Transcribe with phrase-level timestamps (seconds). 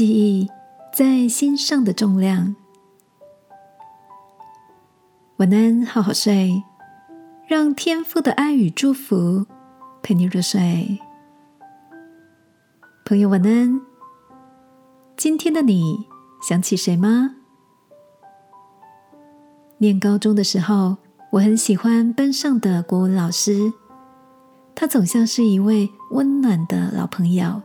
[0.00, 0.50] 记忆
[0.94, 2.56] 在心上的重量。
[5.36, 6.64] 晚安，好好睡，
[7.46, 9.44] 让天父的爱与祝福
[10.02, 10.98] 陪你入睡。
[13.04, 13.78] 朋友，晚安。
[15.18, 16.06] 今天的你
[16.40, 17.34] 想起谁吗？
[19.76, 20.96] 念高中的时候，
[21.32, 23.70] 我很喜欢班上的国文老师，
[24.74, 27.60] 他总像是一位温暖的老朋友，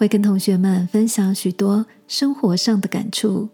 [0.00, 3.46] 会跟同学们分享许多生活上的感触。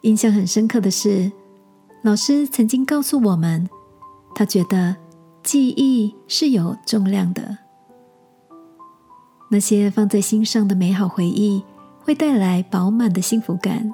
[0.00, 1.30] 印象很深刻的是，
[2.00, 3.68] 老师曾经告诉我们，
[4.34, 4.96] 他觉得
[5.42, 7.58] 记忆是有重量的，
[9.50, 11.62] 那些放在心上的美好回忆
[12.02, 13.92] 会带来饱满的幸福感，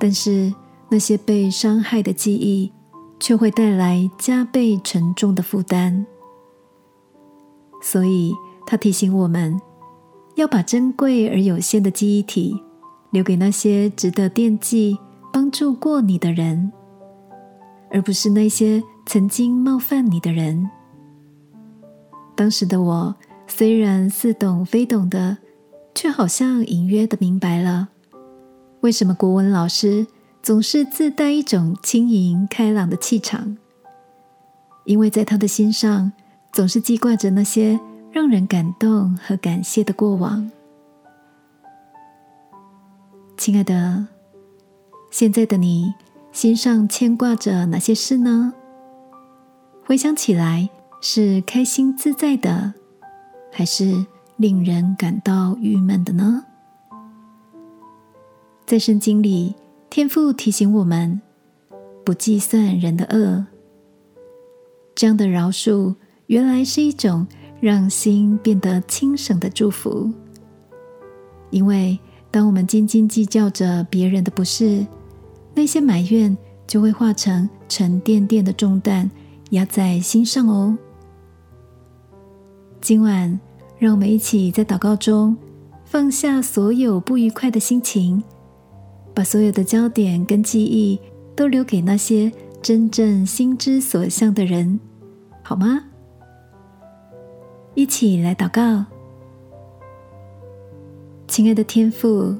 [0.00, 0.52] 但是。
[0.90, 2.70] 那些被伤害的记忆，
[3.18, 6.04] 却会带来加倍沉重的负担。
[7.80, 8.34] 所以，
[8.66, 9.58] 他提醒我们，
[10.34, 12.60] 要把珍贵而有限的记忆体
[13.10, 14.98] 留给那些值得惦记、
[15.32, 16.72] 帮助过你的人，
[17.90, 20.68] 而不是那些曾经冒犯你的人。
[22.34, 23.14] 当时的我，
[23.46, 25.38] 虽然似懂非懂的，
[25.94, 27.88] 却好像隐约的明白了，
[28.80, 30.06] 为什么国文老师。
[30.42, 33.56] 总是自带一种轻盈开朗的气场，
[34.84, 36.10] 因为在他的心上
[36.52, 37.78] 总是记挂着那些
[38.12, 40.50] 让人感动和感谢的过往。
[43.38, 44.06] 亲爱的，
[45.10, 45.94] 现在的你
[46.30, 48.52] 心上牵挂着哪些事呢？
[49.86, 50.68] 回想起来
[51.00, 52.74] 是开心自在的，
[53.50, 54.04] 还是
[54.36, 56.44] 令人感到郁闷的呢？
[58.66, 59.54] 在圣经里。
[59.90, 61.20] 天父提醒我们，
[62.02, 63.44] 不计算人的恶。
[64.94, 65.96] 这样的饶恕，
[66.28, 67.26] 原来是一种
[67.62, 70.10] 让心变得轻省的祝福。
[71.50, 71.96] 因为
[72.28, 74.84] 当我们斤斤计较着别人的不是，
[75.54, 79.08] 那些埋怨就会化成沉甸甸的重担，
[79.50, 80.76] 压在心上哦。
[82.80, 83.38] 今晚，
[83.78, 85.36] 让我们一起在祷告中
[85.84, 88.20] 放下所有不愉快的心情。
[89.14, 90.98] 把所有的焦点跟记忆
[91.36, 94.80] 都留给那些真正心之所向的人，
[95.44, 95.84] 好吗？
[97.74, 98.84] 一起来祷告，
[101.26, 102.36] 亲爱的天父，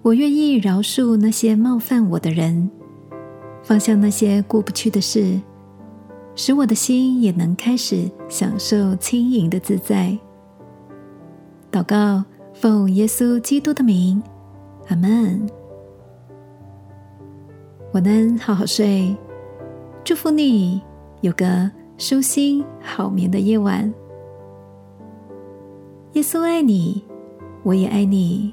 [0.00, 2.70] 我愿意饶恕那些冒犯我的人，
[3.62, 5.38] 放下那些过不去的事，
[6.34, 10.18] 使我的心也能开始享受轻盈的自在。
[11.70, 12.24] 祷告，
[12.54, 14.22] 奉耶稣基督的名，
[14.88, 15.46] 阿门。
[17.92, 19.14] 晚安，好好睡。
[20.02, 20.80] 祝福你
[21.20, 23.92] 有个舒心好眠的夜晚。
[26.20, 27.02] 耶稣爱你，
[27.62, 28.52] 我也爱你。